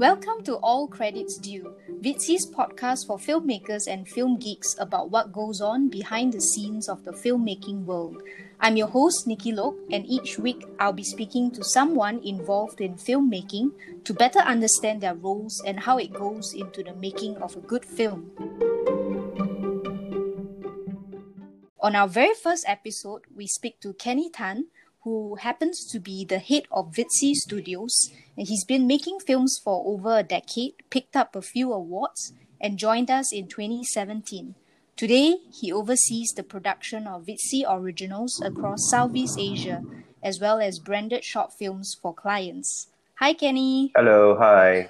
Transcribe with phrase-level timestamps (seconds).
[0.00, 5.60] Welcome to All Credits Due, Viddsee's podcast for filmmakers and film geeks about what goes
[5.60, 8.22] on behind the scenes of the filmmaking world.
[8.60, 12.94] I'm your host, Nikki Lok, and each week I'll be speaking to someone involved in
[12.94, 13.72] filmmaking
[14.04, 17.84] to better understand their roles and how it goes into the making of a good
[17.84, 18.30] film.
[21.78, 24.68] On our very first episode, we speak to Kenny Tan,
[25.02, 29.84] who happens to be the head of Viddsee Studios, and he's been making films for
[29.86, 34.54] over a decade, picked up a few awards, and joined us in 2017.
[34.96, 39.82] Today, he oversees the production of Viddsee originals across Southeast Asia,
[40.22, 42.88] as well as branded short films for clients.
[43.16, 43.92] Hi, Kenny.
[43.94, 44.88] Hello, hi.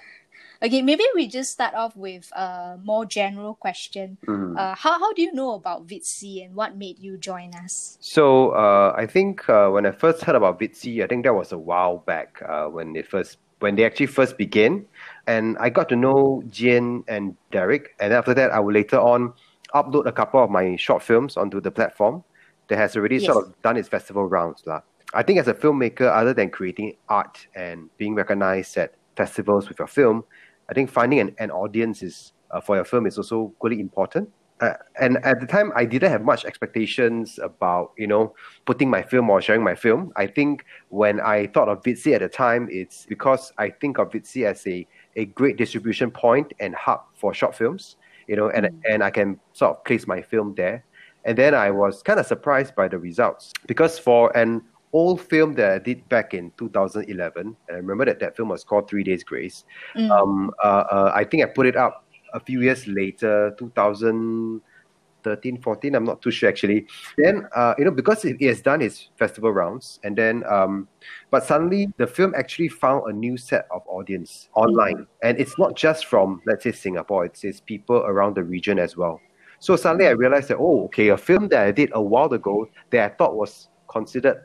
[0.63, 4.19] Okay, maybe we just start off with a more general question.
[4.27, 4.59] Mm.
[4.59, 7.97] Uh, how, how do you know about Viddsee and what made you join us?
[8.01, 11.53] So uh, I think uh, when I first heard about Viddsee, I think that was
[11.53, 14.87] a while back uh, when they first when they actually first began,
[15.27, 19.35] and I got to know Jian and Derek, and after that, I will later on
[19.75, 22.25] upload a couple of my short films onto the platform
[22.69, 23.27] that has already Yes.
[23.27, 24.63] sort of done its festival rounds.
[24.65, 24.81] lah.
[25.13, 29.79] I think as a filmmaker, other than creating art and being recognized at festivals with
[29.79, 30.25] your film,
[30.71, 34.31] I think finding an, an audience is uh, for your film is also really important.
[34.61, 38.35] Uh, and at the time, I didn't have much expectations about you know
[38.67, 40.13] putting my film or sharing my film.
[40.17, 44.11] I think when I thought of Viddsee at the time, it's because I think of
[44.11, 47.97] Viddsee as a a great distribution point and hub for short films.
[48.29, 50.85] You know, and and I can sort of place my film there.
[51.25, 54.63] And then I was kind of surprised by the results because for an
[54.93, 58.65] old film that I did back in 2011, and I remember that that film was
[58.65, 59.65] called Three Days Grace.
[59.97, 60.11] Mm.
[60.11, 65.95] Um, uh, uh, I think I put it up a few years later, 2013, 14.
[65.95, 66.87] I'm not too sure actually.
[67.17, 70.89] Then, uh, you know, because it, it has done its festival rounds, and then, um,
[71.31, 75.77] but suddenly the film actually found a new set of audience online, and it's not
[75.77, 77.27] just from let's say Singapore.
[77.27, 79.21] It's, it's people around the region as well.
[79.61, 82.69] So suddenly I realized that oh, okay, a film that I did a while ago
[82.91, 84.43] that I thought was considered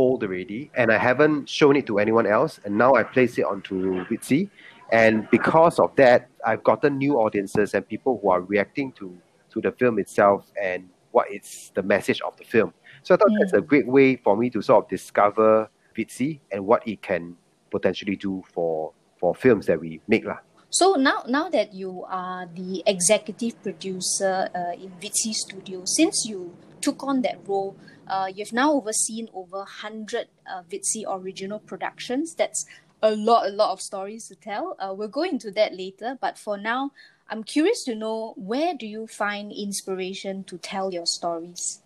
[0.00, 3.44] old already, and I haven't shown it to anyone else, and now I place it
[3.44, 4.48] onto Viddsee,
[4.92, 9.06] and because of that, I've gotten new audiences and people who are reacting to
[9.52, 12.72] to the film itself and what is the message of the film.
[13.02, 16.66] So I thought that's a great way for me to sort of discover Viddsee and
[16.66, 17.36] what it can
[17.70, 20.38] potentially do for for films that we make lah.
[20.70, 26.54] So now, now that you are the executive producer uh, in Viddsee Studio, since you
[26.80, 27.76] took on that role,
[28.06, 32.34] uh, you've now overseen over hundred uh, Viddsee original productions.
[32.34, 32.66] That's
[33.02, 34.76] a lot, a lot of stories to tell.
[34.78, 36.90] Uh, we'll go into that later, but for now,
[37.28, 41.80] I'm curious to know where do you find inspiration to tell your stories?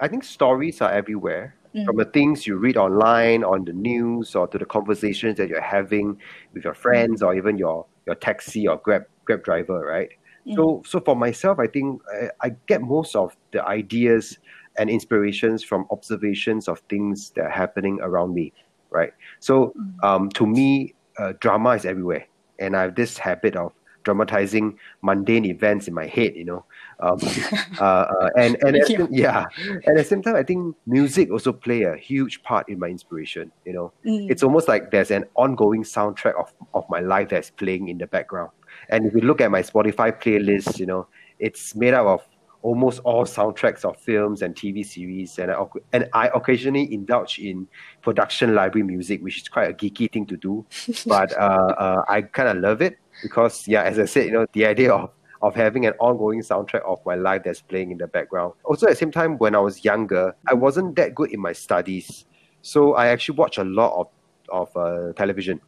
[0.00, 1.54] I think stories are everywhere.
[1.74, 1.84] Mm.
[1.84, 5.60] From the things you read online, on the news, or to the conversations that you're
[5.60, 6.18] having
[6.52, 10.10] with your friends, or even your your taxi or grab grab driver, right?
[10.54, 14.38] So so for myself, I think I, I get most of the ideas
[14.78, 18.52] and inspirations from observations of things that are happening around me,
[18.90, 19.12] right?
[19.40, 22.26] So um, to me, uh, drama is everywhere,
[22.58, 26.64] and I have this habit of dramatizing mundane events in my head, you know.
[27.00, 27.18] Um,
[27.78, 31.30] uh, uh, and and at same- yeah, and at the same time, I think music
[31.30, 33.52] also play a huge part in my inspiration.
[33.66, 34.30] You know, Mm.
[34.30, 38.06] it's almost like there's an ongoing soundtrack of of my life that's playing in the
[38.06, 38.50] background.
[38.90, 41.06] And if you look at my Spotify playlist, you know,
[41.38, 42.26] it's made up of
[42.62, 47.66] almost all soundtracks of films and TV series, and I, and I occasionally indulge in
[48.02, 50.66] production library music, which is quite a geeky thing to do,
[51.06, 54.46] but uh, uh, I kind of love it because, yeah, as I said, you know,
[54.52, 55.10] the idea of
[55.42, 58.52] of having an ongoing soundtrack of my life that's playing in the background.
[58.64, 61.52] Also, at the same time, when I was younger, I wasn't that good in my
[61.52, 62.26] studies,
[62.60, 64.08] so I actually watched a lot of
[64.50, 65.60] of uh, television.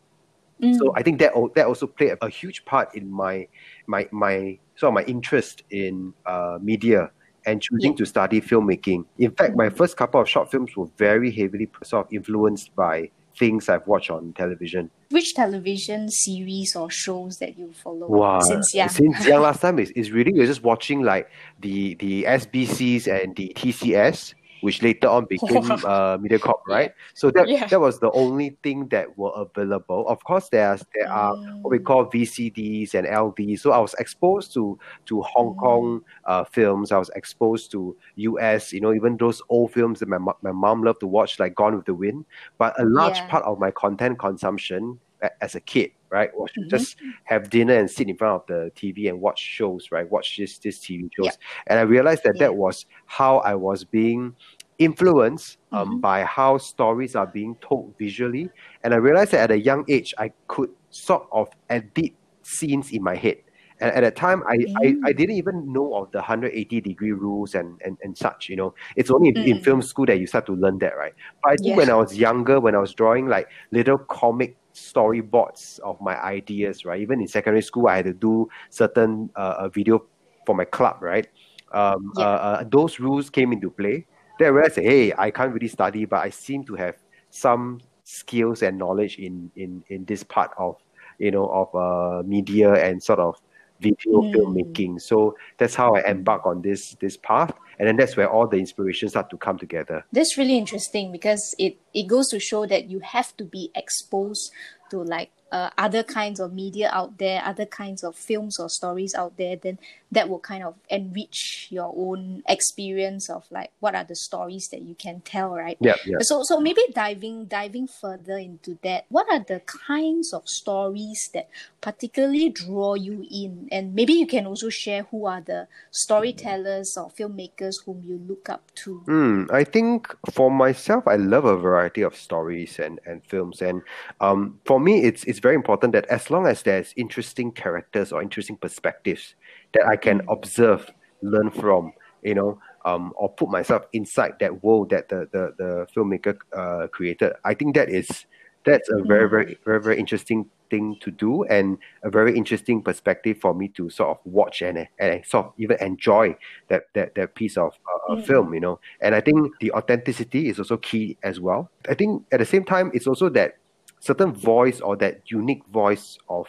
[0.63, 0.77] Mm.
[0.79, 3.49] So I think that that also played a huge part in my
[3.87, 7.11] my my sort of my interest in uh, media
[7.45, 7.97] and choosing Yeah.
[7.97, 9.05] to study filmmaking.
[9.19, 13.11] In fact, my first couple of short films were very heavily sort of influenced by
[13.37, 14.91] things I've watched on television.
[15.11, 18.41] Which television series or shows that you follow Wow.
[18.41, 18.89] since young?
[18.89, 21.29] Since young last time is is really you're just watching like
[21.61, 26.93] the the SBCs and the TCS, which later on became uh, MediaCorp, right?
[27.15, 27.69] So that Yeah.
[27.71, 30.09] that was the only thing that were available.
[30.09, 31.85] Of course, there's there are what we Mm.
[31.85, 33.61] call VCDs and LDs.
[33.63, 35.57] So I was exposed to to Hong Mm.
[35.57, 36.93] Kong uh, films.
[36.93, 38.73] I was exposed to US.
[38.73, 41.77] You know, even those old films that my my mom loved to watch, like Gone
[41.77, 42.25] with the Wind.
[42.59, 43.29] But a large Yeah.
[43.29, 45.01] part of my content consumption
[45.41, 46.69] as a kid, right, to Mhm.
[46.69, 50.11] just have dinner and sit in front of the TV and watch shows, right?
[50.11, 52.47] Watch this this TV shows, and I realized that Yeah.
[52.49, 54.35] that was how I was being
[54.79, 56.01] influenced um, Mhm.
[56.01, 58.51] by how stories are being told visually.
[58.83, 63.03] And I realized that at a young age, I could sort of edit scenes in
[63.03, 63.37] my head.
[63.81, 65.17] And at that time, I, I, I Mm.
[65.17, 68.75] didn't even know of the 180 degree rules and, and, and such, you know.
[68.97, 69.65] It's only in, in Mm.
[69.65, 71.13] film school that you start to learn that, right?
[71.43, 71.77] But I think Yeah.
[71.77, 76.85] when I was younger, when I was drawing like little comic storyboards of my ideas,
[76.85, 77.01] right?
[77.01, 80.05] Even in secondary school, I had to do certain uh, video
[80.47, 81.27] for my club, right?
[81.73, 82.25] Um, Yeah.
[82.25, 84.07] uh, uh, those rules came into play.
[84.39, 86.97] Then I realized, hey, I can't really study, but I seem to have
[87.31, 90.77] some skills and knowledge in in in this part of
[91.19, 93.37] you know of uh, media and sort of
[93.81, 94.33] video Mm.
[94.35, 95.01] filmmaking.
[95.01, 98.59] So that's how I embark on this this path, and then that's where all the
[98.59, 100.05] inspiration start to come together.
[100.13, 104.53] That's really interesting because it, it goes to show that you have to be exposed
[104.93, 109.15] to like uh, other kinds of media out there, other kinds of films or stories
[109.15, 109.79] out there, then
[110.11, 114.83] that will kind of enrich your own experience of like what are the stories that
[114.83, 115.77] you can tell, right?
[115.81, 116.19] Yeah, yeah.
[116.21, 121.49] So so maybe diving diving further into that, what are the kinds of stories that
[121.81, 123.69] particularly draw you in?
[123.71, 128.49] And maybe you can also share who are the storytellers or filmmakers whom you look
[128.49, 128.99] up to.
[129.01, 129.45] Hmm.
[129.51, 133.83] I think for myself, I love a variety of stories and, and films, and
[134.21, 138.23] um, for me, it's it's very important that as long as there's interesting characters or
[138.23, 139.35] interesting perspectives
[139.75, 140.91] that I can observe,
[141.23, 141.93] learn from,
[142.23, 146.89] you know, um, or put myself inside that world that the the, the filmmaker uh,
[146.89, 147.33] created.
[147.45, 148.27] I think that is
[148.65, 153.39] that's a very very very very interesting thing to do and a very interesting perspective
[153.39, 156.35] for me to sort of watch and, and sort of even enjoy
[156.69, 158.27] that that, that piece of uh, Mm.
[158.27, 162.25] film you know and i think the authenticity is also key as well i think
[162.33, 163.57] at the same time it's also that
[164.03, 166.49] certain voice or that unique voice of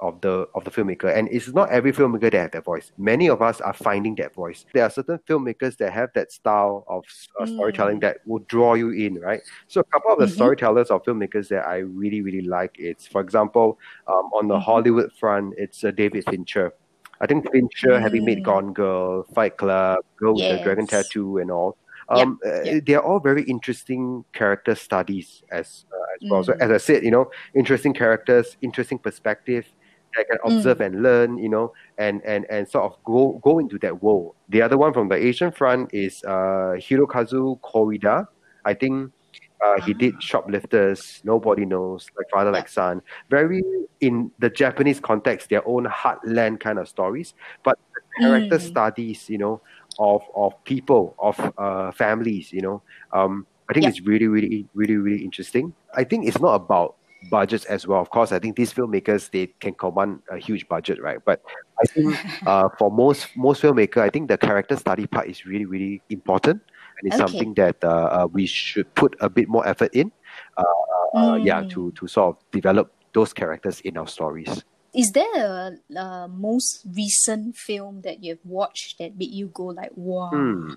[0.00, 1.14] of the of the filmmaker.
[1.16, 2.92] And it's not every filmmaker that have that voice.
[2.98, 4.66] Many of us are finding that voice.
[4.74, 7.04] There are certain filmmakers that have that style of
[7.40, 8.00] uh, storytelling Mm.
[8.02, 9.40] that will draw you in right?
[9.68, 10.36] So a couple of the Mhm.
[10.36, 13.78] storytellers or filmmakers that i really really like it's for example
[14.08, 14.62] um, on the Mhm.
[14.68, 16.72] hollywood front it's uh, david fincher.
[17.20, 18.42] I think fincher having made Mm.
[18.42, 21.78] gone girl fight club girl with the dragon tattoo and all.
[22.08, 26.42] Um, uh, they are all very interesting character studies as uh, as well.
[26.44, 26.60] So Mm.
[26.60, 29.66] as I said, you know, interesting characters, interesting perspective
[30.14, 30.56] that I can Mm.
[30.56, 34.34] observe and learn, you know, and and and sort of go go into that world.
[34.48, 38.28] The other one from the Asian front is uh, Hirokazu Kore-eda.
[38.64, 39.12] I think
[39.64, 40.20] uh, he did Ah.
[40.20, 43.00] Shoplifters, Nobody Knows, Like Father, Like Son.
[43.30, 43.62] Very
[44.00, 47.34] in the Japanese context, their own heartland kind of stories,
[47.64, 48.68] but the character Mm.
[48.68, 49.60] studies, you know,
[49.98, 52.82] of of people, of uh, families, you know.
[53.12, 53.88] Um, I think Yeah.
[53.88, 55.74] it's really, really, really, really interesting.
[55.94, 56.96] I think it's not about
[57.30, 58.00] budgets as well.
[58.00, 61.18] Of course, I think these filmmakers they can command a huge budget, right?
[61.24, 61.40] But
[61.80, 65.64] I think uh, for most most filmmaker, I think the character study part is really,
[65.66, 67.24] really important, and it's Okay.
[67.24, 67.88] something that uh,
[68.24, 70.12] uh, we should put a bit more effort in.
[70.56, 70.64] Uh,
[71.16, 71.70] uh, yeah, Mm.
[71.70, 74.64] to to sort of develop those characters in our stories.
[74.96, 79.90] Is there a, a most recent film that you've watched that made you go like,
[79.94, 80.30] wow?
[80.30, 80.74] Hmm.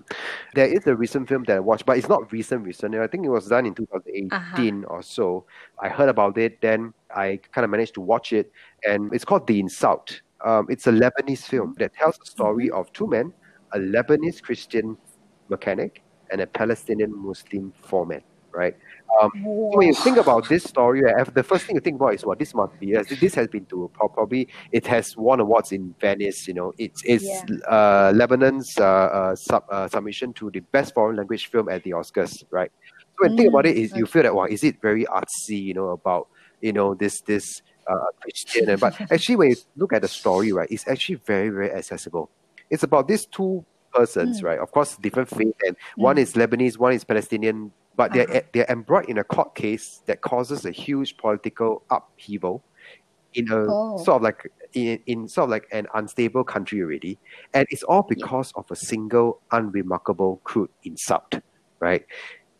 [0.54, 2.94] There is a recent film that I watched, but it's not recent, recent.
[2.94, 5.46] I think it was done in 2018 or so.
[5.78, 8.52] I heard about it, then I kind of managed to watch it,
[8.86, 10.20] and it's called The Insult.
[10.44, 13.32] Um, it's a Lebanese film that tells the story of two men,
[13.72, 14.98] a Lebanese Christian
[15.48, 18.76] mechanic and a Palestinian Muslim foreman, right?
[19.20, 19.30] Um,
[19.72, 21.00] when you think about this story,
[21.32, 22.88] the first thing you think about is what this must be.
[22.88, 26.46] yes, This has been to probably it has won awards in Venice.
[26.48, 27.56] You know, it's it's Yeah.
[27.68, 31.90] uh, Lebanon's uh, uh, sub, uh, submission to the best foreign language film at the
[31.90, 32.70] Oscars, right?
[33.00, 35.60] So when you think about it, Mm, you feel that wow, is it very artsy?
[35.62, 36.28] You know about
[36.60, 40.68] you know this this uh, Christian, but actually when you look at the story, right,
[40.70, 42.30] it's actually very very accessible.
[42.70, 44.44] It's about these two persons, Mm.
[44.44, 44.58] right?
[44.58, 46.20] Of course, different faith, and one Mm.
[46.20, 48.40] is Lebanese, one is Palestinian, but they're Uh-huh.
[48.52, 52.64] they're embroiled in a court case that causes a huge political upheaval
[53.34, 53.96] in a Oh.
[53.98, 54.42] sort of like
[54.74, 57.18] in, in sort of like an unstable country already,
[57.54, 61.40] and it's all because of a single unremarkable crude insult,
[61.80, 62.04] right?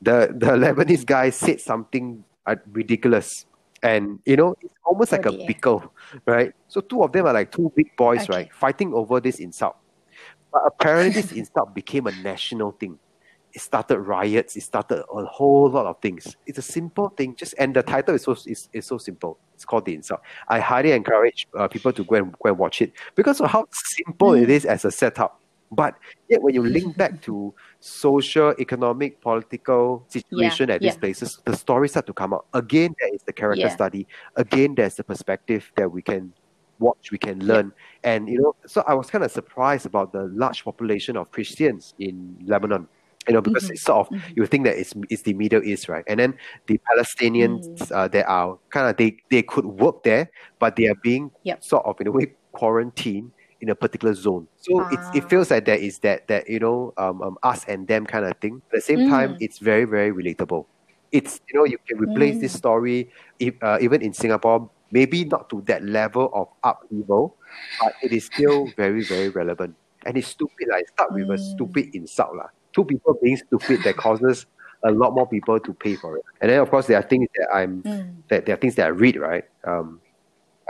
[0.03, 3.47] The the Lebanese guy said something uh, ridiculous,
[3.83, 5.47] and you know it's almost like Oh a dear.
[5.49, 5.91] bickle,
[6.27, 6.53] right?
[6.69, 8.33] So two of them are like two big boys, Okay.
[8.33, 9.77] right, fighting over this insult.
[10.53, 12.99] But apparently, this insult became a national thing.
[13.53, 14.57] It started riots.
[14.57, 16.37] It started a whole lot of things.
[16.47, 19.39] It's a simple thing, just and the title is so is, is so simple.
[19.55, 20.21] It's called the insult.
[20.49, 23.67] I highly encourage uh, people to go and go and watch it because of how
[23.73, 25.41] simple it is as a setup.
[25.73, 25.95] But
[26.29, 31.01] yet, when you link back to social, economic, political situation at these yeah.
[31.01, 32.47] places, the stories start to come out.
[32.55, 33.69] Again, there is the character Yeah.
[33.69, 34.09] study.
[34.35, 36.35] Again, there's the perspective that we can
[36.81, 37.73] watch, we can learn.
[38.05, 41.95] And you know, so I was kind of surprised about the large population of Christians
[41.99, 42.89] in Lebanon.
[43.29, 43.71] You know, because Mhm.
[43.71, 44.37] it's sort of Mhm.
[44.37, 46.05] you think that it's it's the Middle East, right?
[46.09, 46.35] And then
[46.67, 47.93] the Palestinians Mm.
[47.93, 51.63] uh, that are kind of they they could work there, but they are being Yep.
[51.63, 54.49] sort of in a way quarantined in a particular zone.
[54.57, 55.29] So it's, it Ah.
[55.29, 58.35] feels like there is that that you know um, um us and them kind of
[58.41, 58.63] thing.
[58.73, 59.39] At the same time, Mm.
[59.39, 60.67] it's very very relatable.
[61.13, 62.57] It's you know you can replace this Mm.
[62.57, 67.37] story if, uh, even in Singapore, maybe not to that level of upheaval,
[67.79, 69.75] but it is still very very relevant.
[70.07, 70.69] And it's stupid.
[70.71, 71.39] Like start with a Mm.
[71.39, 72.49] stupid insult lah.
[72.75, 74.47] Two people being stupid that causes
[74.85, 76.25] a lot more people to pay for it.
[76.41, 78.23] And then of course there are things that I'm Mm.
[78.31, 79.45] that there are things that I read, right?
[79.67, 80.01] Um,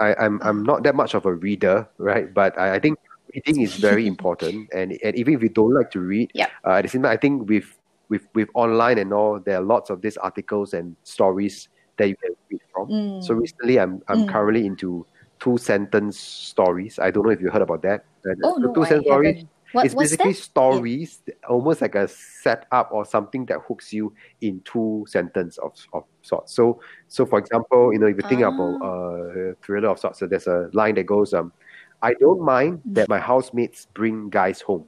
[0.00, 2.32] I, I'm I'm not that much of a reader, right?
[2.32, 2.98] But I, I think
[3.34, 6.50] reading is very important, and and even if you don't like to read, Yep.
[6.66, 7.66] uh, at the same time, I think with
[8.08, 11.68] with with online and all, there are lots of these articles and stories
[12.00, 12.88] that you can read from.
[12.88, 13.22] Mm.
[13.22, 14.32] So recently, I'm I'm Mm.
[14.32, 15.06] currently into
[15.38, 16.98] two sentence stories.
[16.98, 18.04] I don't know if you heard about that.
[18.26, 19.48] Uh, Oh no, two sentence haven't.
[19.72, 20.42] What, it's basically that?
[20.42, 26.02] stories, almost like a setup or something that hooks you in two sentence of, of
[26.22, 26.54] sorts.
[26.58, 28.90] So, so for example, you know, if you think about Ah.
[28.90, 31.52] a thriller of sorts, so there's a line that goes, um,
[32.02, 34.86] "I don't mind that my housemates bring guys home,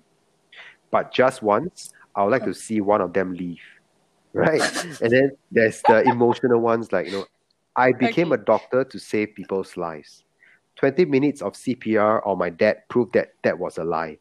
[0.91, 3.63] but just once, I would like to see one of them leave."
[4.35, 4.63] Right,
[5.03, 7.27] and then there's the emotional ones like you know,
[7.77, 8.41] I became Okay.
[8.41, 10.25] a doctor to save people's lives.
[10.77, 14.17] 20 minutes of CPR on my dad proved that that was a lie.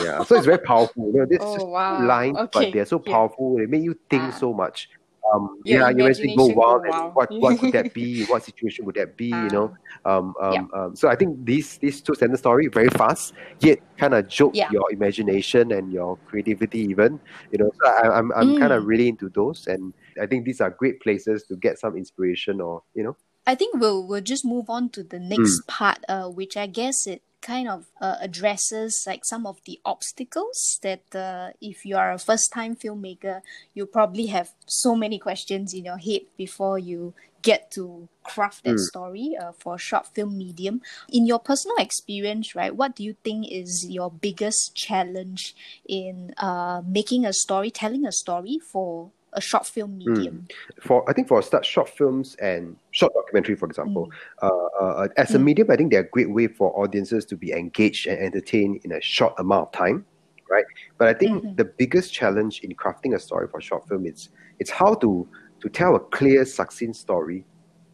[0.00, 1.10] Yeah, so it's very powerful.
[1.12, 2.06] You know, this Oh, wow.
[2.06, 3.12] lines, Okay, but they're so yeah.
[3.12, 3.56] powerful.
[3.58, 4.38] They make you think Ah.
[4.38, 4.88] so much.
[5.34, 6.82] Um, yeah, you actually go imagination go wild.
[7.14, 8.22] What what could that be?
[8.30, 9.26] What situation would that be?
[9.26, 9.72] You know.
[10.04, 10.80] Um, um, Yeah.
[10.84, 14.54] um, so I think these these two sentence story very fast, yet kind of joke
[14.54, 14.70] Yeah.
[14.70, 17.18] your imagination and your creativity even.
[17.50, 18.86] You know, so I, I'm I'm kind of Mm.
[18.86, 22.82] really into those, and I think these are great places to get some inspiration or
[22.94, 23.16] you know.
[23.46, 25.66] I think we'll we'll just move on to the next Mm.
[25.68, 30.80] part, uh, which I guess it kind of uh, addresses like some of the obstacles
[30.82, 33.40] that uh, if you are a first time filmmaker,
[33.74, 38.74] you probably have so many questions in your head before you get to craft that
[38.74, 38.80] Mm.
[38.90, 40.82] story uh, for a short film medium.
[41.08, 45.54] In your personal experience, right, what do you think is your biggest challenge
[45.86, 50.46] in uh, making a story, telling a story for a short film medium?
[50.80, 54.08] for I think for a start, short films and short documentary, for example,
[54.42, 54.48] Mm.
[54.48, 55.44] uh, uh, as a Mm.
[55.44, 58.92] medium, I think they're a great way for audiences to be engaged and entertained in
[58.92, 60.04] a short amount of time,
[60.50, 60.64] right?
[60.98, 61.56] But I think Mhm.
[61.56, 64.28] the biggest challenge in crafting a story for short film is
[64.58, 65.28] it's how to
[65.60, 67.44] to tell a clear, succinct story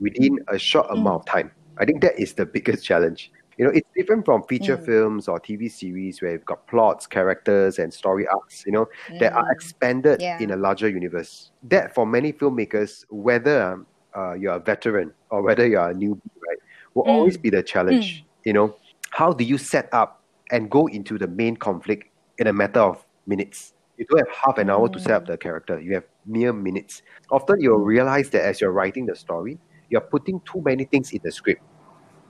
[0.01, 0.99] within a short Mm.
[0.99, 1.51] amount of time.
[1.79, 3.31] I think that is the biggest challenge.
[3.59, 4.85] You know, it's different from feature Mm.
[4.85, 8.63] films or TV series where you've got plots, characters, and story arcs.
[8.67, 8.87] You know,
[9.19, 9.53] that are Mm.
[9.53, 10.39] expanded Yeah.
[10.39, 11.51] in a larger universe.
[11.63, 13.85] That for many filmmakers, whether
[14.17, 16.59] uh, you're a veteran or whether you're a newbie, right,
[16.95, 17.09] will Mm.
[17.09, 18.27] always be the challenge.
[18.45, 18.77] You know,
[19.11, 22.05] how do you set up and go into the main conflict
[22.39, 23.73] in a matter of minutes?
[23.97, 25.27] You don't have half an hour to set up Mm.
[25.27, 25.81] the character.
[25.81, 27.03] You have mere minutes.
[27.31, 27.85] Often you'll Mm.
[27.85, 31.63] realize that as you're writing the story, you're putting too many things in the script,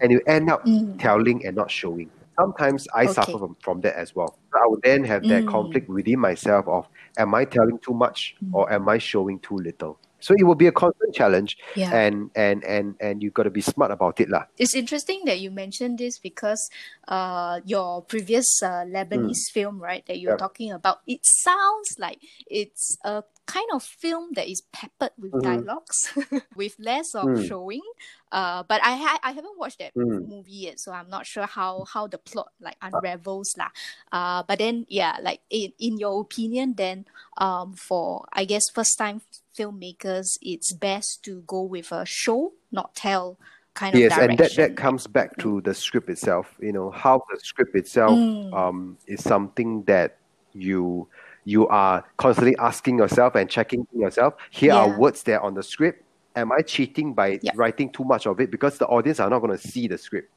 [0.03, 0.99] and you end up Mm.
[0.99, 2.11] telling and not showing.
[2.41, 4.39] Sometimes I suffer from, from that as well.
[4.55, 5.49] I would then have that Mm.
[5.49, 8.51] conflict within myself of am I telling too much Mm.
[8.55, 10.01] or am I showing too little?
[10.23, 11.91] So it will be a constant challenge Yeah.
[11.91, 14.47] and and and and you've got to be smart about it lah.
[14.57, 16.71] It's interesting that you mentioned this because
[17.11, 20.39] uh, your previous uh, Lebanese film, right, that you're Mm.
[20.39, 20.47] Yep.
[20.47, 25.43] talking about, it sounds like it's a kind of film that is peppered with Mhm.
[25.43, 25.99] dialogues,
[26.55, 27.43] with less of Mm.
[27.43, 27.83] showing.
[28.31, 30.31] Uh, but I ha- I haven't watched that Mm.
[30.31, 33.75] movie yet, so I'm not sure how how the plot like unravels lah.
[34.15, 37.05] Uh, but then yeah, like in in your opinion, then
[37.37, 39.21] um, for I guess first time
[39.59, 43.39] filmmakers, it's best to go with a show, not tell
[43.75, 46.55] kind of Yes, and that, that comes back to the script itself.
[46.61, 48.55] You know how the script itself Mm.
[48.55, 50.19] um, is something that
[50.53, 51.09] you
[51.45, 54.35] you are constantly asking yourself and checking yourself.
[54.51, 56.05] Here are words there on the script.
[56.37, 57.57] Am I cheating by Yep.
[57.57, 58.51] writing too much of it?
[58.51, 60.29] Because the audience are not going to see the script.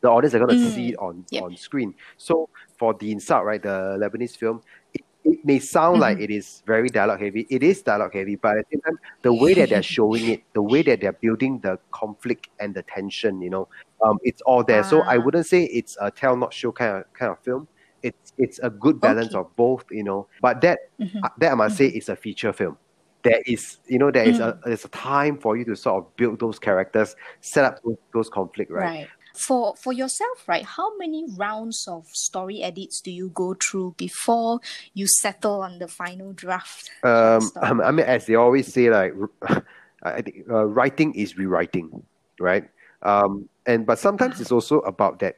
[0.00, 0.72] The audience are going to Mm.
[0.74, 1.42] see it on, Yep.
[1.44, 1.94] on screen.
[2.16, 2.48] So
[2.78, 4.60] for the Insult, right, the Lebanese film,
[5.24, 6.22] it, may sound like Mhm.
[6.24, 7.46] it is very dialogue heavy.
[7.50, 10.42] It is dialogue heavy, but at the same time, the way that they're showing it,
[10.54, 13.68] the way that they're building the conflict and the tension, you know,
[14.04, 14.84] um, it's all there.
[14.84, 15.20] So I Ah.
[15.24, 17.68] wouldn't say it's a tell not show kind of kind of film.
[18.02, 19.40] It's it's a good balance Okay.
[19.40, 20.28] of both, you know.
[20.42, 21.20] But that Mhm.
[21.24, 22.76] uh, that I must say is a feature film.
[23.22, 26.14] There is, you know, there is a there's a time for you to sort of
[26.16, 28.84] build those characters, set up those, those conflict, right?
[28.84, 29.08] Right.
[29.34, 30.64] For for yourself, right?
[30.64, 34.60] How many rounds of story edits do you go through before
[34.94, 36.90] you settle on the final draft?
[37.02, 39.12] Um, I mean, as they always say, like
[40.02, 41.90] I think uh, writing is rewriting,
[42.38, 42.64] right?
[43.02, 45.36] Um, and but sometimes it's also about that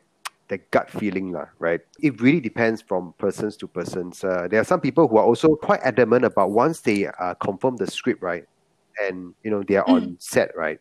[0.48, 1.80] the gut feeling, lah, right?
[2.00, 4.22] It really depends from persons to persons.
[4.22, 7.76] Uh, there are some people who are also quite adamant about once they uh, confirm
[7.76, 8.44] the script, right,
[9.02, 10.22] and you know they are on Mm.
[10.22, 10.78] set, right,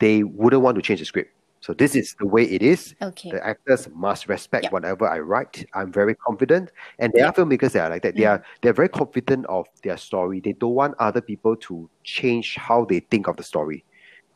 [0.00, 1.33] they wouldn't want to change the script.
[1.64, 2.94] So this is the way it is.
[3.00, 3.30] Okay.
[3.30, 4.70] The actors must respect Yeah.
[4.70, 5.64] whatever I write.
[5.72, 8.16] I'm very confident, and there are filmmakers that are like that.
[8.16, 10.40] They are they're very confident of their story.
[10.40, 13.82] They don't want other people to change how they think of the story.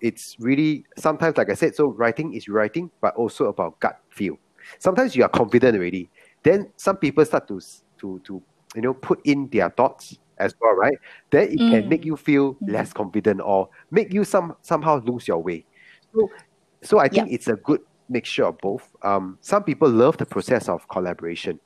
[0.01, 4.37] It's really sometimes, like I said, so writing is writing, but also about gut feel.
[4.79, 6.11] Sometimes you are confident already.
[6.45, 7.61] Then some people start to
[8.01, 8.43] to to
[8.75, 10.97] you know put in their thoughts as well, right?
[11.31, 11.89] Then it can Mm.
[11.91, 12.73] make you feel Mm.
[12.73, 15.67] less confident or make you some somehow lose your way.
[16.15, 16.31] So
[16.83, 18.89] so I think it's a good mixture of both.
[19.03, 21.59] Um, some people love the process of collaboration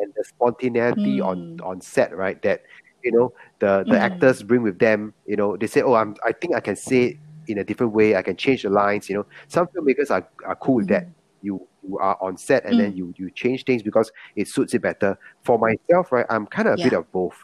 [0.00, 1.66] and the spontaneity on Mm.
[1.66, 2.40] on set, right?
[2.42, 2.62] That
[3.04, 4.00] you know the the Mm.
[4.00, 5.14] actors bring with them.
[5.26, 7.16] You know, they say, "Oh, I'm I think I can say it
[7.48, 8.16] in a different way.
[8.16, 11.08] I can change the lines." You know, some filmmakers are, are cool with that.
[11.42, 12.96] You you are on set and then Mm.
[12.96, 15.18] you you change things because it suits it better.
[15.44, 17.36] For myself, right, I'm kind of a bit of both.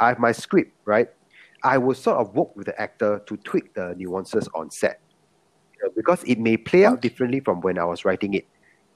[0.00, 1.08] I have my script, right?
[1.64, 5.00] I will sort of work with the actor to tweak the nuances on set
[5.96, 8.44] because it may play out differently from when I was writing it.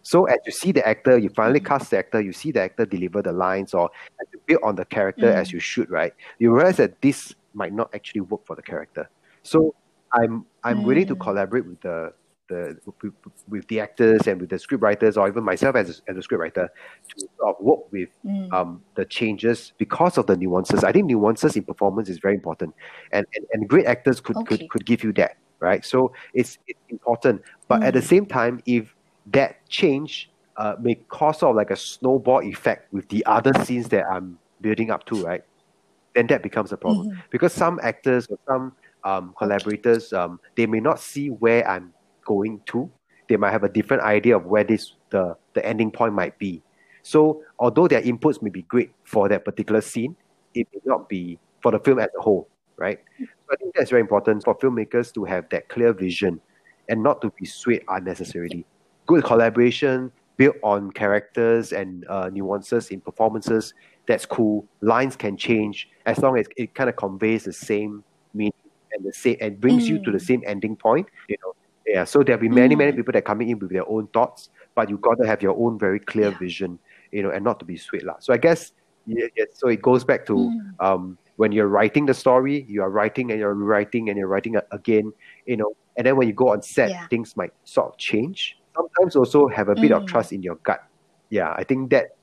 [0.02, 1.64] So as you see the actor, you finally Mhm.
[1.66, 4.76] cast the actor, you see the actor deliver the lines or as you build on
[4.76, 5.52] the character as Mm.
[5.52, 6.12] you should, right?
[6.38, 9.08] You realize that this might not actually work for the character.
[9.44, 9.74] So
[10.12, 11.20] I'm I'm willing to Mm.
[11.20, 12.12] collaborate with the
[12.48, 13.14] the with,
[13.48, 16.22] with the actors and with the script writers or even myself as a, as a
[16.22, 16.68] script writer
[17.08, 18.52] to sort of work with Mm.
[18.52, 20.84] um, the changes because of the nuances.
[20.84, 22.74] I think nuances in performance is very important,
[23.12, 24.56] and and, and great actors could, Okay.
[24.58, 25.32] could could give you that,
[25.64, 25.85] right?
[25.85, 28.09] So it's it's important, but at the Mm.
[28.12, 28.94] same time, if
[29.33, 33.88] that change uh, may cause sort of like a snowball effect with the other scenes
[33.88, 35.42] that I'm building up to, right?
[36.14, 37.23] Then that becomes a problem Mhm.
[37.30, 38.73] because some actors or some
[39.04, 41.92] um, collaborators um, they may not see where I'm
[42.26, 42.90] going to.
[43.28, 46.62] They might have a different idea of where this the the ending point might be.
[47.02, 50.16] So although their inputs may be great for that particular scene,
[50.54, 52.99] it may not be for the film as a whole, right?
[53.46, 56.40] So I think that's very important for filmmakers to have that clear vision
[56.88, 58.66] and not to be swayed unnecessarily.
[59.07, 63.72] Good collaboration built on characters and uh, nuances in performances.
[64.09, 64.66] That's cool.
[64.80, 68.02] Lines can change as long as it kind of conveys the same
[68.33, 68.52] meaning
[68.92, 70.26] and the same and brings you to the Mm.
[70.26, 71.07] same ending point.
[71.28, 71.52] You know,
[71.87, 72.04] yeah.
[72.04, 72.96] So there'll be many many Mm.
[72.96, 75.57] people that are coming in with their own thoughts, but you got to have your
[75.57, 76.38] own very clear Yeah.
[76.38, 76.78] vision.
[77.12, 78.16] You know, and not to be swayed lah.
[78.20, 78.72] So I guess
[79.07, 80.85] yeah, yeah, so it goes back to Mm.
[80.85, 84.57] um, when you're writing the story, you are writing and you're writing and you're writing
[84.70, 85.12] again,
[85.47, 87.07] you know, and then when you go on set, Yeah.
[87.09, 88.57] things might sort of change.
[88.75, 90.07] Sometimes also have a bit of Mm.
[90.07, 90.81] trust in your gut.
[91.31, 92.16] Yeah, I think that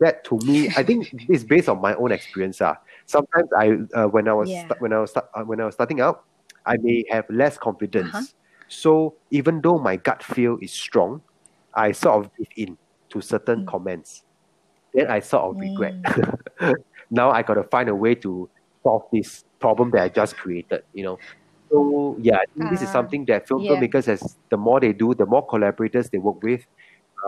[0.00, 2.60] that to me, I think is based on my own experience.
[2.60, 2.74] Uh.
[3.06, 4.64] Sometimes I uh, when I was Yeah.
[4.64, 6.24] sta- when I was sta- uh, when I was starting out,
[6.64, 8.14] I may have less confidence.
[8.14, 8.24] Uh-huh.
[8.68, 11.20] So even though my gut feel is strong,
[11.74, 12.78] I sort of give in
[13.10, 13.66] to certain Mm.
[13.66, 14.24] comments.
[14.94, 15.94] Then I sort of regret.
[17.12, 18.50] now I got to find a way to
[18.82, 20.82] solve this problem that I just created.
[20.94, 21.18] You know.
[21.70, 23.70] So yeah, I think this is Ah, something that film yeah.
[23.72, 26.62] filmmakers, as the more they do, the more collaborators they work with,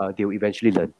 [0.01, 0.93] uh, they will eventually learn.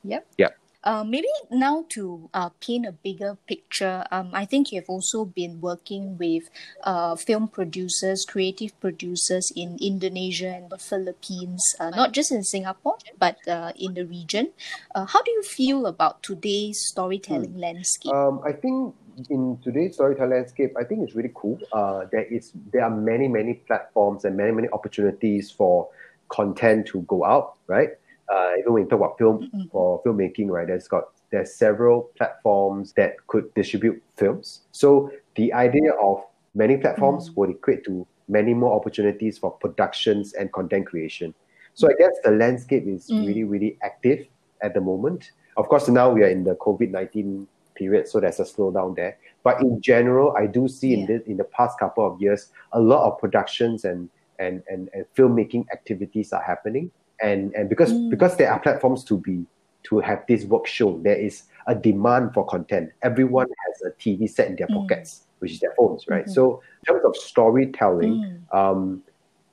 [0.85, 5.59] Uh, maybe now to uh, paint a bigger picture, um, I think you've also been
[5.59, 6.49] working with
[6.83, 12.97] uh, film producers, creative producers in Indonesia and the Philippines, uh, not just in Singapore,
[13.17, 14.51] but uh, in the region.
[14.93, 18.13] Uh, how do you feel about today's storytelling landscape?
[18.13, 18.93] Um, I think
[19.29, 21.59] in today's storytelling landscape, I think it's really cool.
[21.73, 25.89] Uh, there is there are many many platforms and many many opportunities for
[26.29, 27.97] content to go out, right?
[28.27, 29.69] Uh, even when you talk about film Mm-mm.
[29.71, 30.67] for filmmaking, right?
[30.67, 34.61] There's got there's several platforms that could distribute films.
[34.71, 37.35] So the idea of many platforms Mm.
[37.37, 41.33] would equate to many more opportunities for productions and content creation.
[41.73, 43.27] So I guess the landscape is Mm.
[43.27, 44.27] really really active
[44.61, 45.31] at the moment.
[45.57, 49.17] Of course, now we are in the COVID nineteen period, so there's a slowdown there.
[49.43, 51.07] But in general, I do see in Yeah.
[51.17, 54.09] this in the past couple of years a lot of productions and
[54.39, 56.89] and and, and filmmaking activities are happening.
[57.21, 58.09] And and because Mm.
[58.09, 59.45] because there are platforms to be
[59.83, 62.91] to have this work shown, there is a demand for content.
[63.03, 64.75] Everyone has a TV set in their Mm.
[64.75, 66.25] pockets, which is their phones, right?
[66.25, 66.33] Mhm.
[66.33, 68.57] So in terms of storytelling, Mm.
[68.57, 69.03] um,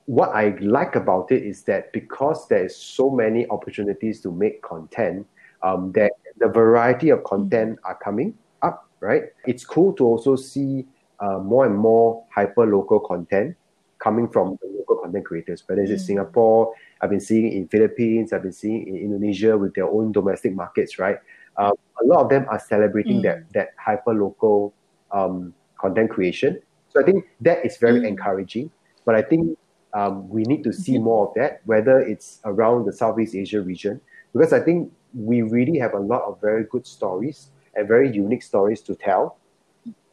[0.05, 4.61] what I like about it is that because there is so many opportunities to make
[4.61, 5.25] content,
[5.61, 9.31] um, that the variety of content are coming up, right?
[9.47, 10.85] It's cool to also see
[11.19, 13.55] uh, more and more hyper local content
[14.03, 16.09] coming from the local content creators, whether it's in Mm.
[16.11, 20.53] Singapore, I've been seeing in Philippines, I've been seeing in Indonesia with their own domestic
[20.53, 21.17] markets, right?
[21.55, 23.23] Um, a lot of them are celebrating Mm.
[23.23, 24.73] that that hyper local
[25.15, 26.59] um, content creation.
[26.89, 28.11] So I think that is very Mm.
[28.17, 28.67] encouraging.
[29.05, 29.57] But I think
[29.93, 31.03] um, we need to see Mhm.
[31.05, 34.01] more of that, whether it's around the Southeast Asia region,
[34.33, 38.41] because I think we really have a lot of very good stories and very unique
[38.41, 39.37] stories to tell,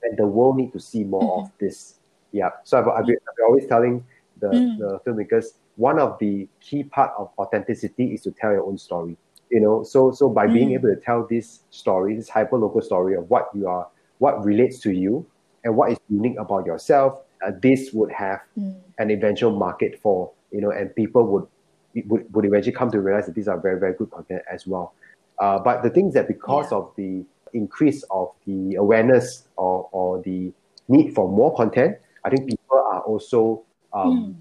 [0.05, 1.49] and the world need to see more mm-hmm.
[1.49, 2.00] of this.
[2.33, 2.51] Yeah.
[2.65, 4.05] So I've, I've, been, I've been always telling
[4.41, 4.79] the, mm.
[4.79, 9.17] the filmmakers one of the key part of authenticity is to tell your own story.
[9.51, 10.55] You know, so so by mm.
[10.55, 13.89] being able to tell this story, this hyper local story of what you are,
[14.19, 15.27] what relates to you,
[15.65, 18.77] and what is unique about yourself, uh, this would have mm.
[18.99, 21.47] an eventual market for you know, and people would
[22.07, 24.95] would, would eventually come to realize that these are very very good content as well.
[25.39, 26.79] Uh, but the thing is that because yeah.
[26.79, 30.53] of the increase of the awareness or, or the
[30.89, 34.35] need for more content, I think people are also um, mm.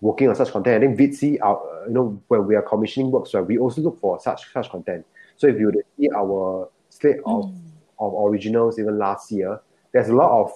[0.00, 0.82] working on such content.
[0.82, 3.98] I think Viddsee, our, you know, when we are commissioning works, right, we also look
[4.00, 5.04] for such such content.
[5.36, 7.56] So if you would see our slate of, mm.
[7.98, 9.60] of originals even last year,
[9.92, 10.52] there's a lot of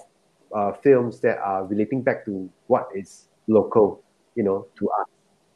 [0.55, 4.01] uh, films that are relating back to what is local,
[4.35, 5.07] you know, to us.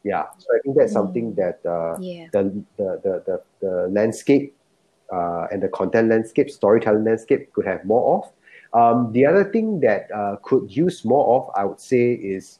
[0.02, 0.94] Yeah, so I think that's mm.
[0.94, 2.26] something that uh, yeah.
[2.32, 4.54] the, the, the, the, the landscape
[5.10, 8.30] uh, and the content landscape, storytelling landscape could have more of.
[8.74, 12.58] Um, the other thing that uh, could use more of, I would say, is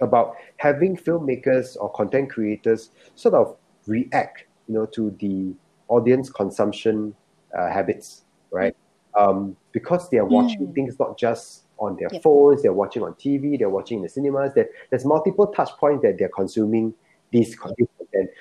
[0.00, 5.54] about having filmmakers or content creators sort of react, you know, to the
[5.88, 7.14] audience consumption
[7.58, 8.76] uh, habits, right?
[9.18, 10.74] Um, because they are watching mm.
[10.74, 12.22] things not just on their yep.
[12.22, 14.52] phones, they're watching on TV, they're watching in the cinemas.
[14.54, 16.94] There, there's multiple touch points that they're consuming
[17.32, 17.88] this content.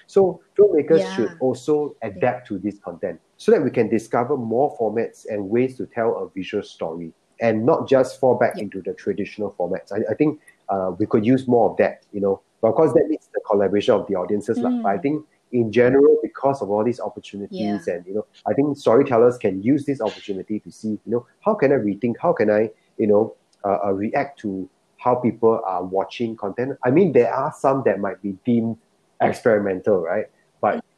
[0.08, 1.16] So filmmakers yeah.
[1.16, 2.58] should also adapt yeah.
[2.58, 6.30] to this content so that we can discover more formats and ways to tell a
[6.38, 9.94] visual story and not just fall back into the traditional formats.
[9.94, 12.42] I, I think uh, we could use more of that, you know.
[12.62, 14.60] But of course, that needs the collaboration of the audiences.
[14.60, 14.84] Mm.
[14.84, 17.94] But I think in general, because of all these opportunities, yeah.
[17.94, 21.54] and you know, I think storytellers can use this opportunity to see, you know, how
[21.56, 22.16] can I rethink?
[22.22, 26.78] How can I, you know, uh, uh, react to how people are watching content?
[26.84, 28.76] I mean, there are some that might be deemed
[29.22, 30.26] experimental, right?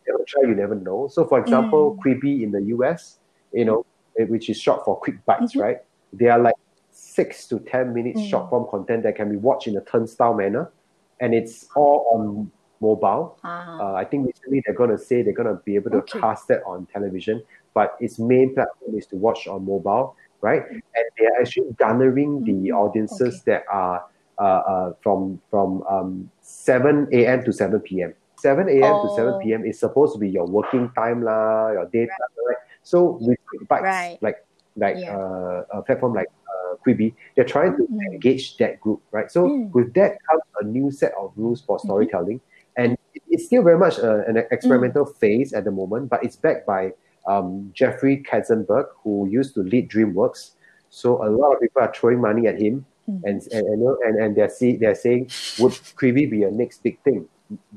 [0.05, 0.13] But mm.
[0.13, 1.07] you never try, you never know.
[1.07, 1.99] So, for example, mm.
[2.03, 3.19] Quibi in the US,
[3.51, 3.85] you know,
[4.17, 5.59] which is short for quick bites, mm-hmm.
[5.59, 5.77] right?
[6.13, 6.55] They are like
[6.91, 8.29] six to 10 minutes mm.
[8.29, 10.71] short form content that can be watched in a turnstile manner.
[11.19, 13.37] And it's all on mobile.
[13.43, 13.77] Uh-huh.
[13.79, 16.19] Uh, I think recently they're going to say they're going to be able to okay.
[16.19, 20.63] cast that on television, but its main platform is to watch on mobile, right?
[20.69, 22.63] And they are actually garnering mm-hmm.
[22.63, 23.51] the audiences okay.
[23.51, 24.03] that are
[24.39, 27.43] uh, uh, from from um, 7 a.m.
[27.43, 28.13] to 7 p.m.
[28.41, 28.83] 7 a.m.
[28.83, 29.07] Oh.
[29.07, 29.65] to 7 p.m.
[29.65, 32.49] is supposed to be your working time, la, your daytime, right?
[32.49, 32.57] right?
[32.83, 34.17] So with bites, right.
[34.21, 35.15] like like yeah.
[35.15, 38.13] uh, a platform like uh, Quibi, they're trying to mm.
[38.13, 39.29] engage that group, right?
[39.29, 39.71] So mm.
[39.73, 41.87] with that comes a new set of rules for mm-hmm.
[41.87, 42.83] storytelling, mm-hmm.
[42.83, 42.97] and
[43.29, 45.15] it's still very much uh, an experimental mm.
[45.17, 46.93] phase at the moment, but it's backed by
[47.27, 50.51] um, Jeffrey Katzenberg, who used to lead DreamWorks.
[50.89, 53.21] So a lot of people are throwing money at him, mm.
[53.23, 56.99] and and and, and, and they're see, they're saying, would Quibi be a next big
[57.03, 57.27] thing?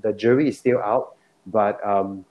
[0.00, 2.24] The jury is still out, but um,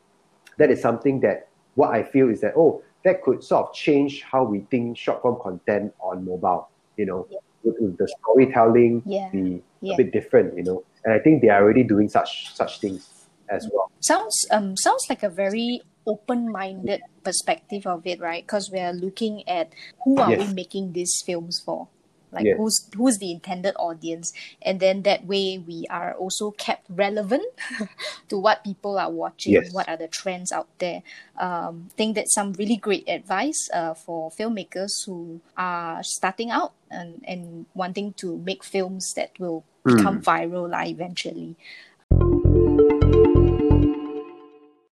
[0.57, 4.23] that is something that what I feel is that oh that could sort of change
[4.23, 6.69] how we think short form content on mobile.
[6.97, 7.39] You know, yeah.
[7.63, 9.29] with, the storytelling yeah.
[9.31, 9.93] be yeah.
[9.93, 10.55] a bit different.
[10.57, 13.91] You know, and I think they are already doing such such things as well.
[14.01, 18.43] Sounds um sounds like a very open-minded perspective of it, right?
[18.43, 19.71] Because we are looking at
[20.03, 20.47] who are yes.
[20.47, 21.87] we making these films for
[22.33, 22.57] like yes.
[22.57, 27.45] who's who's the intended audience and then that way we are also kept relevant
[28.29, 29.71] to what people are watching yes.
[29.73, 31.01] what are the trends out there
[31.37, 37.23] um think that's some really great advice uh, for filmmakers who are starting out and,
[37.27, 40.23] and wanting to make films that will become mm.
[40.23, 41.55] viral like, eventually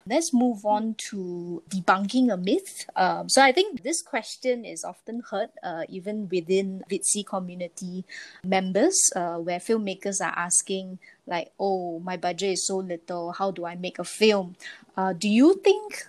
[0.07, 2.85] Let's move on to debunking a myth.
[2.95, 8.05] Um, so I think this question is often heard uh, even within Viddsee community
[8.43, 13.33] members, uh, where filmmakers are asking like, "Oh, my budget is so little.
[13.33, 14.55] How do I make a film?"
[14.95, 16.07] Uh, do you think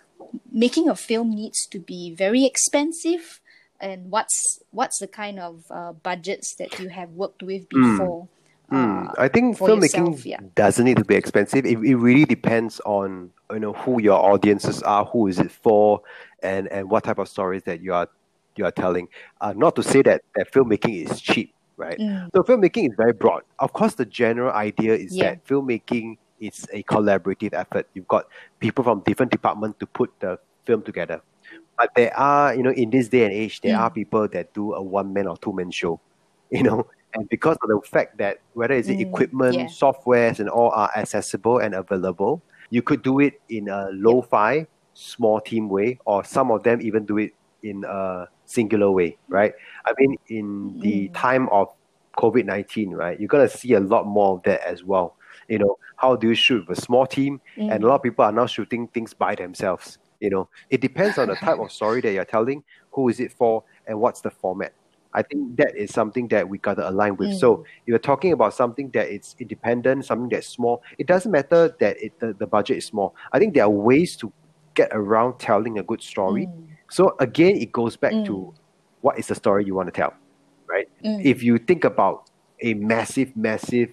[0.50, 3.40] making a film needs to be very expensive?
[3.80, 7.98] And what's what's the kind of uh, budgets that you have worked with hmm.
[7.98, 8.22] before?
[8.24, 8.38] Mm.
[8.70, 10.40] Mm, I think filmmaking yourself, yeah.
[10.54, 11.64] doesn't need to be expensive.
[11.64, 16.02] It, it really depends on you know who your audiences are, who is it for,
[16.42, 18.09] and and what type of stories that you are
[18.57, 19.09] you are telling.
[19.40, 21.98] Uh, not to say that that filmmaking is cheap, right?
[21.98, 22.28] Mm.
[22.35, 23.42] So filmmaking is very broad.
[23.59, 25.31] Of course, the general idea is yeah.
[25.31, 27.88] that filmmaking is a collaborative effort.
[27.94, 28.26] You've got
[28.61, 31.22] people from different departments to put the film together.
[31.78, 33.81] But there are, you know, in this day and age, there mm.
[33.81, 36.00] are people that do a one man or two man show.
[36.50, 39.64] You know, and because of the fact that whether it's mm, equipment, yeah.
[39.66, 45.40] softwares, and all are accessible and available, you could do it in a lo-fi, small
[45.40, 49.53] team way, or some of them even do it in a singular way, right?
[49.85, 51.14] I mean, in the mm.
[51.14, 51.68] time of
[52.16, 53.18] COVID nineteen, right?
[53.18, 55.16] You're gonna see a lot more of that as well.
[55.49, 57.40] You know, how do you shoot with a small team?
[57.57, 57.73] Mm.
[57.73, 59.99] And a lot of people are now shooting things by themselves.
[60.21, 63.33] You know, it depends on the type of story that you're telling, who is it
[63.33, 64.73] for, and what's the format.
[65.14, 67.31] I think that is something that we gotta align with.
[67.31, 67.38] Mm.
[67.38, 71.75] So if you're talking about something that is independent, something that's small, it doesn't matter
[71.81, 73.14] that it the, the budget is small.
[73.33, 74.33] I think there are ways to
[74.75, 76.47] get around telling a good story.
[76.47, 76.66] Mm.
[76.90, 78.27] So again, it goes back Mm.
[78.27, 78.55] to
[79.01, 80.14] what is the story you want to tell,
[80.66, 80.88] right?
[81.05, 81.25] Mm.
[81.25, 82.31] If you think about
[82.62, 83.90] a massive, massive,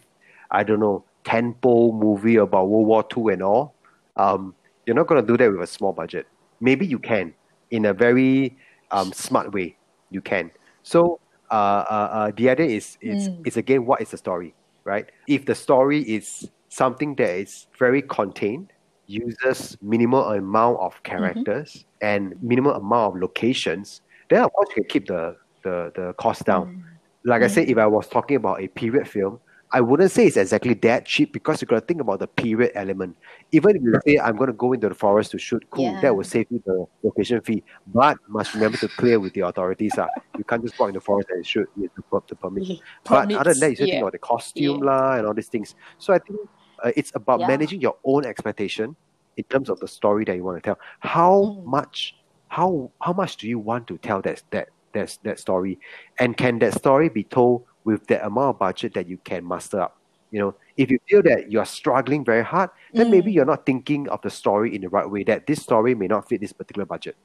[0.51, 3.73] I don't know, tempo movie about World War II and all,
[4.15, 4.53] um,
[4.85, 6.27] you're not going to do that with a small budget.
[6.59, 7.33] Maybe you can,
[7.71, 8.57] in a very
[8.91, 9.75] um, smart way.
[10.11, 10.51] You can.
[10.85, 11.19] So
[11.49, 13.47] uh, uh, uh, the other is is Mm.
[13.47, 14.53] is again what is the story,
[14.85, 15.09] right?
[15.27, 18.71] If the story is something that is very contained,
[19.07, 24.89] uses minimal amount of characters and minimal amount of locations, then of course you can
[24.89, 26.67] keep the the, the cost down.
[26.67, 26.83] Mm.
[27.25, 29.39] Like I said, if I was talking about a period film,
[29.71, 32.71] I wouldn't say it's exactly that cheap because you got to think about the period
[32.75, 33.17] element.
[33.51, 35.99] Even if you say I'm going to go into the forest to shoot, cool, Yeah.
[36.01, 37.63] that will save you the location fee.
[37.87, 39.97] But must remember to clear with the authorities.
[39.97, 40.07] Uh.
[40.37, 42.77] You can't just walk in the forest and shoot with the, per- the permission.
[43.03, 45.75] But other than that, you should think about the costume lah and all these things.
[45.97, 46.39] So I think
[46.83, 47.47] uh, it's about Yeah.
[47.47, 48.95] managing your own expectation
[49.37, 50.79] in terms of the story that you want to tell.
[50.99, 51.65] How Mm.
[51.65, 52.15] much,
[52.47, 55.79] how how much do you want to tell that that that that story,
[56.19, 59.79] and can that story be told with that amount of budget that you can muster
[59.79, 59.95] up?
[60.31, 63.35] You know, if you feel that you are struggling very hard, then maybe Mm.
[63.35, 65.23] you're not thinking of the story in the right way.
[65.23, 67.15] That this story may not fit this particular budget.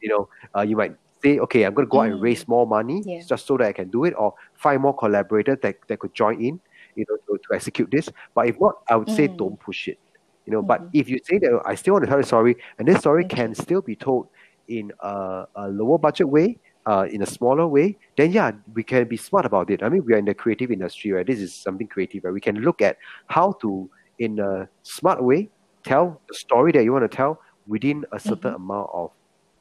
[0.00, 2.22] You know, uh, you might say, okay, I'm going to go out and Mm.
[2.22, 3.22] raise more money Yeah.
[3.28, 6.40] just so that I can do it, or find more collaborators that, that could join
[6.40, 6.60] in,
[6.94, 8.08] you know, to, to execute this.
[8.34, 9.36] But if not, I would say Mm.
[9.36, 9.98] don't push it.
[10.46, 10.90] You know, but Mhm.
[10.92, 13.36] if you say that I still want to tell a story, and this story Okay.
[13.36, 14.28] can still be told
[14.68, 19.08] in a, a lower budget way, uh, in a smaller way, then yeah, we can
[19.08, 19.82] be smart about it.
[19.82, 21.26] I mean, we are in the creative industry, right?
[21.26, 22.32] This is something creative, right?
[22.34, 22.96] We can look at
[23.28, 25.50] how to, in a smart way,
[25.86, 28.54] tell the story that you want to tell within a certain Mm-hmm.
[28.54, 29.10] amount of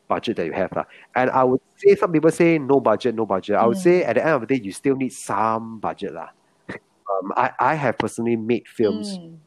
[0.10, 0.72] budget that you have.
[0.76, 0.86] lah.
[1.16, 3.56] And I would say some people say no budget, no budget.
[3.56, 3.78] I would Mm.
[3.78, 6.14] say at the end of the day, you still need some budget.
[6.14, 6.30] lah.
[7.12, 9.40] Um, I, I have personally made films Mm.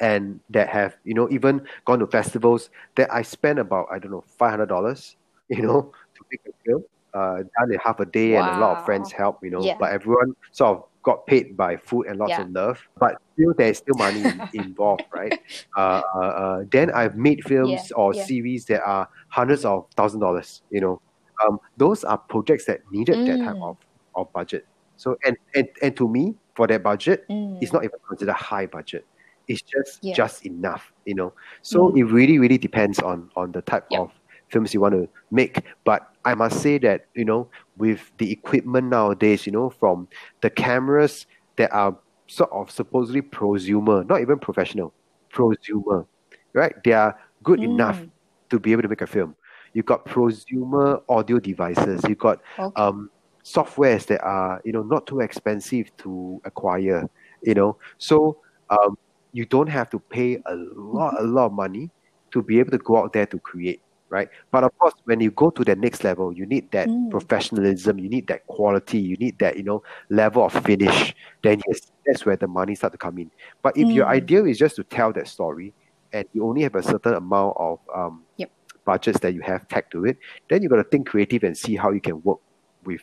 [0.00, 4.12] and that have you know even gone to festivals that I spent about I don't
[4.12, 5.16] know five hundred dollars
[5.48, 6.82] you know to make a film
[7.14, 9.76] uh done in half a day and a lot of friends help you know Yeah.
[9.80, 12.42] but everyone sort of got paid by food and lots Yeah.
[12.42, 15.32] of love but still there's still money involved right
[15.76, 20.20] uh, uh, uh then I've made films Yeah, or series that are hundreds of thousand
[20.20, 21.00] dollars you know
[21.44, 23.70] um those are projects that needed that type Mm.
[23.70, 23.76] of
[24.16, 24.64] of budget
[24.96, 27.58] so and and, and to me for that budget Mm.
[27.62, 29.04] it's not even considered high budget.
[29.48, 30.14] It's just Yeah.
[30.14, 31.32] just enough, you know.
[31.62, 31.98] So Mm.
[31.98, 34.00] it really, really depends on on the type Yep.
[34.00, 34.12] of
[34.50, 35.62] films you want to make.
[35.84, 40.08] But I must say that you know, with the equipment nowadays, you know, from
[40.42, 41.96] the cameras that are
[42.28, 44.94] sort of supposedly prosumer, not even professional,
[45.32, 46.06] prosumer,
[46.54, 46.74] right?
[46.84, 48.10] They are good enough Mm.
[48.50, 49.36] to be able to make a film.
[49.74, 52.02] You got prosumer audio devices.
[52.08, 52.74] You got Okay.
[52.76, 53.10] um,
[53.44, 57.04] softwares that are you know not too expensive to acquire
[57.42, 58.36] you know so
[58.70, 58.96] um,
[59.32, 61.90] you don't have to pay a lot a lot of money
[62.32, 65.30] to be able to go out there to create right but of course when you
[65.30, 67.10] go to the next level you need that Mm.
[67.10, 71.80] professionalism you need that quality you need that you know level of finish then yes
[72.06, 73.30] that's where the money start to come in
[73.62, 74.10] but if your Mm.
[74.10, 75.74] idea is just to tell that story
[76.12, 78.50] and you only have a certain amount of um, Yep.
[78.86, 80.16] budgets that you have tagged to it
[80.48, 82.38] then you got to think creative and see how you can work
[82.84, 83.00] with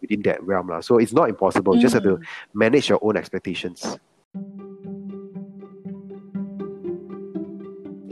[0.00, 0.80] within that realm lah.
[0.80, 2.22] so it's not impossible you just have to Mm.
[2.54, 3.98] manage your own expectations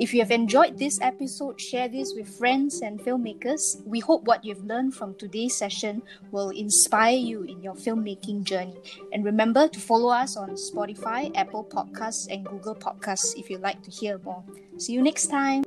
[0.03, 3.81] If you have enjoyed this episode, share this with friends and filmmakers.
[3.87, 8.75] We hope what you've learned from today's session will inspire you in your filmmaking journey.
[9.13, 13.81] And remember to follow us on Spotify, Apple Podcasts, and Google Podcasts if you'd like
[13.85, 14.43] to hear more.
[14.77, 15.63] See you next time.